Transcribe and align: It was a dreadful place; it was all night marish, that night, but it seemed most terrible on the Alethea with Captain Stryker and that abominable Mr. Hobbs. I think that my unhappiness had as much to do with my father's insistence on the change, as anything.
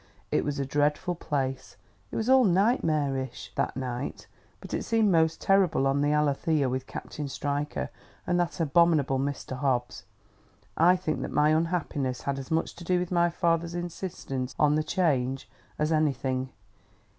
It 0.31 0.43
was 0.43 0.57
a 0.57 0.65
dreadful 0.65 1.13
place; 1.13 1.77
it 2.09 2.15
was 2.15 2.27
all 2.27 2.43
night 2.43 2.83
marish, 2.83 3.51
that 3.53 3.77
night, 3.77 4.25
but 4.59 4.73
it 4.73 4.83
seemed 4.83 5.11
most 5.11 5.39
terrible 5.39 5.85
on 5.85 6.01
the 6.01 6.11
Alethea 6.11 6.67
with 6.69 6.87
Captain 6.87 7.27
Stryker 7.27 7.91
and 8.25 8.39
that 8.39 8.59
abominable 8.59 9.19
Mr. 9.19 9.57
Hobbs. 9.57 10.05
I 10.75 10.95
think 10.95 11.21
that 11.21 11.29
my 11.29 11.49
unhappiness 11.49 12.21
had 12.23 12.39
as 12.39 12.49
much 12.49 12.73
to 12.77 12.83
do 12.83 12.97
with 12.97 13.11
my 13.11 13.29
father's 13.29 13.75
insistence 13.75 14.55
on 14.57 14.73
the 14.73 14.83
change, 14.83 15.47
as 15.77 15.91
anything. 15.91 16.49